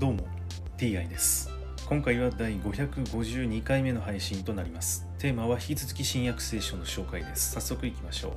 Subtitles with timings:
[0.00, 0.26] どうも
[0.78, 1.50] TI です。
[1.86, 5.06] 今回は第552回目の配信となります。
[5.18, 7.52] テーマは引き続き新約聖書の紹介です。
[7.52, 8.32] 早速いきましょう。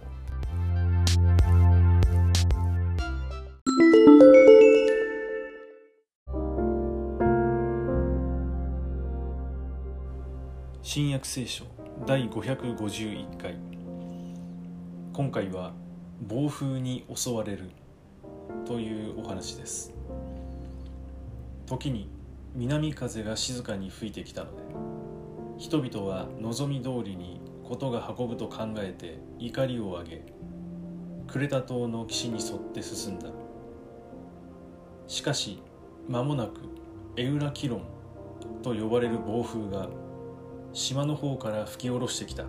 [10.82, 11.64] 新約聖書
[12.06, 13.58] 第551回。
[15.14, 15.72] 今回は
[16.28, 17.72] 暴風に襲われる
[18.66, 20.03] というお話です。
[21.66, 22.10] 時に
[22.56, 24.64] 南風が静かに吹いてきたので
[25.58, 30.26] 人々は望み通りに事が運ぶと考えて怒りを上げ
[31.28, 33.30] クレタ島の岸に沿って進んだ。
[35.08, 35.62] しかし
[36.08, 36.60] 間もなく
[37.16, 37.86] エウラキロン
[38.62, 39.90] と呼ばれる暴風が
[40.74, 42.46] 島の方から吹き下ろしてきた。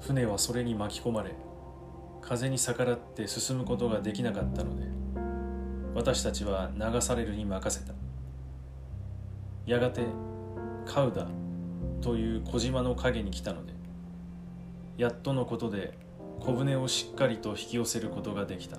[0.00, 1.34] 船はそれに巻き込まれ
[2.20, 5.01] 風に逆らって進むことができなかったので
[5.94, 7.92] 私たちは流されるに任せた。
[9.66, 10.02] やがて
[10.86, 11.28] カウダ
[12.00, 13.74] という小島の影に来たので
[14.96, 15.96] やっとのことで
[16.40, 18.78] 小舟をしっかりと引き寄せることができた。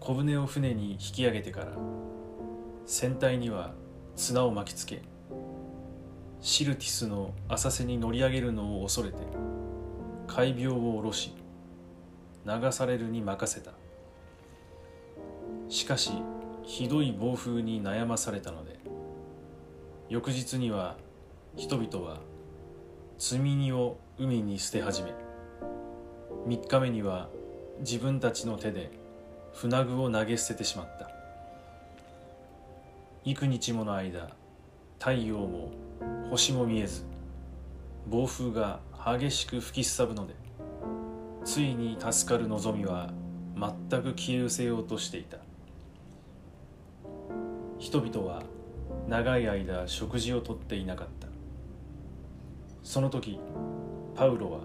[0.00, 1.66] 小舟を船に引き上げてから
[2.86, 3.74] 船体には
[4.16, 5.02] 綱を巻きつけ
[6.40, 9.18] シルティスの浅瀬に乗り上げるのを恐れて
[10.26, 11.34] 海病を下ろし
[12.46, 13.77] 流されるに任せた。
[15.68, 16.12] しかし
[16.62, 18.78] ひどい暴風に悩まされたので
[20.08, 20.96] 翌日には
[21.56, 22.20] 人々は
[23.18, 25.12] 積み荷を海に捨て始め
[26.46, 27.28] 3日目には
[27.80, 28.90] 自分たちの手で
[29.52, 31.10] 船具を投げ捨ててしまった。
[33.24, 34.30] 幾日もの間
[34.98, 35.72] 太陽も
[36.30, 37.04] 星も見えず
[38.06, 40.34] 暴風が激しく吹きすさぶので
[41.44, 43.10] ついに助かる望みは
[43.54, 45.47] 全く消え失せようとしていた。
[47.78, 48.42] 人々は
[49.06, 51.28] 長い間食事をとっていなかった。
[52.82, 53.38] その時
[54.14, 54.60] パウロは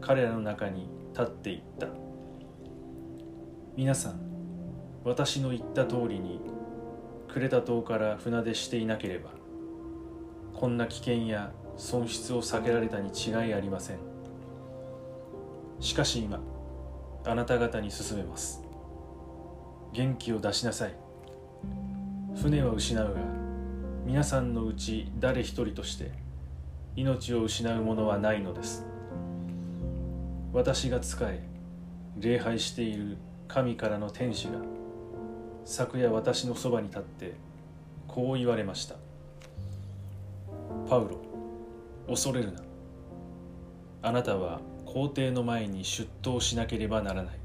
[0.00, 1.88] 彼らの中に立っていった。
[3.74, 4.20] 皆さん
[5.04, 6.40] 私の言った通りに
[7.28, 9.30] クレタ島から船出していなければ
[10.54, 13.98] こんな危険や損失を避けられたに違いありません。
[15.80, 16.40] しかし今
[17.24, 18.62] あなた方に進めます。
[19.92, 21.05] 元気を出しなさい。
[22.42, 23.14] 船は失う。
[23.14, 23.20] が
[24.04, 26.12] 皆さんのうち誰一人として
[26.94, 28.84] 命を失うものはないのです。
[30.52, 31.42] 私が仕え
[32.18, 33.16] 礼拝している
[33.48, 34.52] 神からの天使が
[35.64, 37.32] 昨夜私のそばに立って
[38.06, 38.96] こう言われました。
[40.88, 41.18] パウロ
[42.06, 42.60] 恐れるな。
[44.02, 47.38] あなたは皇帝の前に出頭しなければならない。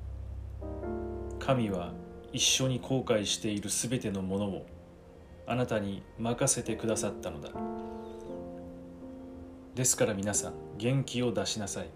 [1.39, 1.93] 神は
[2.33, 4.65] 一緒に後悔しているすべてのものを
[5.51, 7.49] あなたに任せてくださったのだ。
[9.75, 11.89] ですから皆さん元気を出しなさい。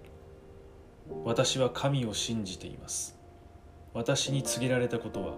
[1.24, 3.18] 私は神を信じています。
[3.94, 5.36] 私に告げられたことは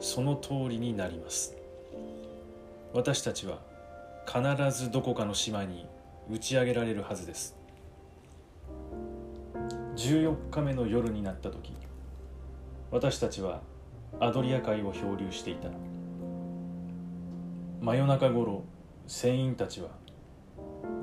[0.00, 1.56] その通りになります。
[2.92, 3.60] 私たちは
[4.26, 5.86] 必ずどこかの島に
[6.30, 7.56] 打ち上げられるはずです。
[9.96, 11.72] 14日目の夜になった時
[12.90, 13.62] 私たちは
[14.20, 15.70] アドリア海を漂流していた。
[17.86, 18.64] 真夜中頃
[19.06, 19.90] 船員たちは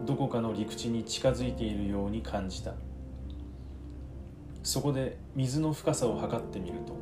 [0.05, 2.73] どこかの陸地に近づいているように感じた。
[4.63, 6.97] そこで水の深さを測ってみると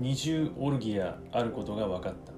[0.00, 2.32] 20オルギアあることが分かった。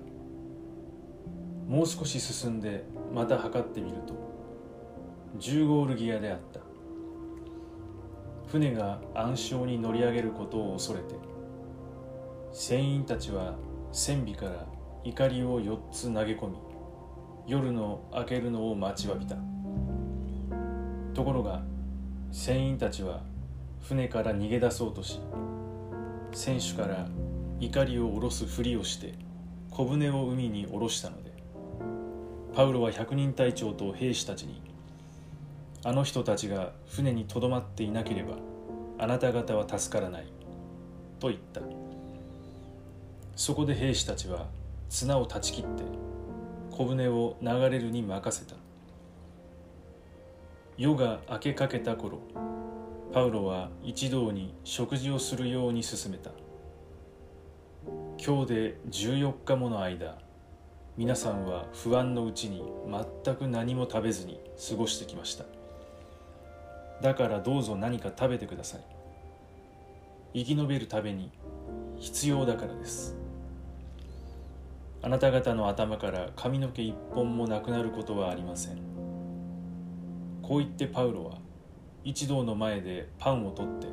[1.72, 4.12] もう少し進んでまた測ってみると
[5.38, 6.60] 15オルギアであった。
[8.48, 11.14] 船が暗礁に乗り上げることを恐れて
[12.52, 13.54] 船員たちは
[13.90, 14.75] 船尾から
[15.06, 16.56] 怒りを4つ投げ込み
[17.46, 19.36] 夜の明けるのを待ちわびた。
[21.14, 21.62] ところが
[22.32, 23.22] 船員たちは
[23.82, 25.20] 船から逃げ出そうとし
[26.34, 27.06] 船首から
[27.60, 29.14] 怒りを下ろすふりをして
[29.70, 31.32] 小舟を海に下ろしたので
[32.52, 34.60] パウロは百人隊長と兵士たちに
[35.84, 38.38] あの人たちが船にとどまっていなければ
[38.98, 40.26] あなた方は助からない
[41.20, 41.60] と言った。
[43.36, 44.48] そこで兵士たちは
[44.88, 45.82] 綱を断ち切って
[46.70, 48.54] 小舟を流れるに任せた。
[50.76, 52.20] 夜が明けかけた頃
[53.12, 56.30] パウロは一同に食事をするように勧めた。
[58.22, 60.18] 今日で14日もの間
[60.96, 62.62] 皆さんは不安のうちに
[63.24, 65.44] 全く何も食べずに過ごしてきました。
[67.02, 68.80] だからどうぞ何か食べてください。
[70.34, 71.30] 生き延びるために
[71.98, 73.25] 必要だからです。
[75.06, 78.78] あなた方の頭から髪の毛一本もなくなることはありません。
[80.42, 81.38] こう言ってパウロは
[82.02, 83.86] 一同の前でパンを取って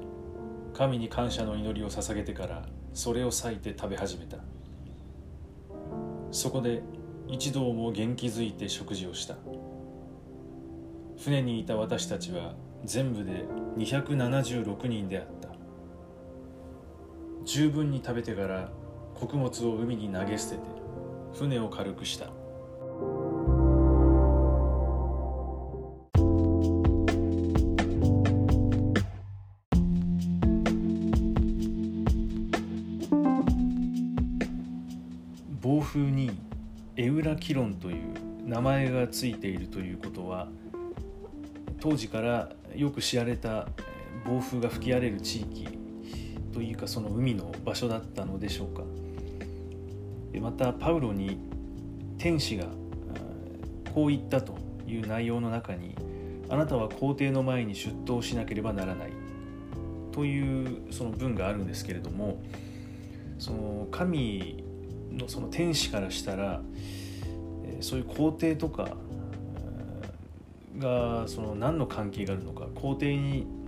[0.73, 2.65] 神に感謝の祈りを捧げてから
[2.95, 4.37] それを裂いて食べ始めた。
[6.31, 6.81] そこで
[7.27, 9.35] 一同も元気づいて食事をした。
[11.19, 12.55] 船にいた私たちは
[12.85, 13.45] 全部で
[13.77, 15.49] 276人であった。
[17.45, 18.71] 十分に食べてから
[19.13, 20.82] 穀物を海に投げ捨てて
[21.33, 22.27] 船を軽くした。
[35.61, 36.31] 暴風に
[36.97, 38.03] エウラキロンという
[38.45, 40.49] 名前がついているということは
[41.79, 43.69] 当時からよく知られた
[44.25, 45.67] 暴風が吹き荒れる地域
[46.51, 49.02] というかその海の場所だったのでしょうか。
[50.39, 51.37] またパウロに
[52.17, 52.65] 天使が
[53.93, 54.55] こう言ったと
[54.87, 55.95] いう内容の中に
[56.49, 59.23] あなたは皇帝の前に出頭しなければならない。
[60.13, 62.41] というその文があるんですけれども
[63.39, 64.63] その神
[65.11, 66.61] のその天使からしたら
[67.81, 68.95] そういう皇帝とか
[70.77, 73.17] がその何の関係があるのか皇帝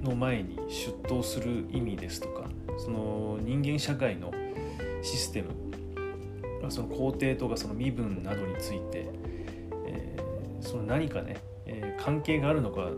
[0.04, 2.46] の前に出頭する意味ですとか
[2.78, 4.32] その人間社会の
[5.02, 5.50] システム
[6.72, 9.08] その皇帝とかその身分などについて、
[9.88, 12.90] えー、その何かね、えー、関係があるのか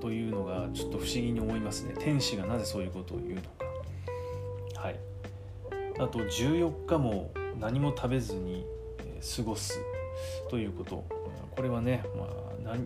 [0.00, 1.94] というのがちょっと不思議に思いますね。
[1.98, 3.48] 天使がなぜそういうことを言うのか。
[4.82, 5.00] はい。
[5.98, 8.66] あと14日も何も食べずに
[9.36, 9.78] 過ごす
[10.50, 11.04] ということ。
[11.56, 12.04] これはね、
[12.64, 12.76] まあ、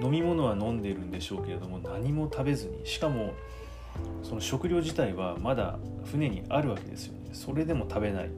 [0.00, 2.86] 飲み物は飲んでるんでしょうけれども何も食べずに。
[2.86, 3.34] しかも
[4.22, 7.30] その食料自体はまだ船にあるわけですよね。
[7.32, 8.30] それでも食べない。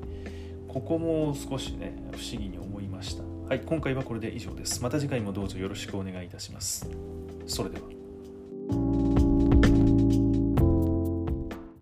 [0.69, 3.25] ここも少しね不思議に思いました。
[3.49, 4.83] はい今回はこれで以上です。
[4.83, 6.89] また次回もどうぞよろしくお願いいたします。
[7.47, 7.98] それでは。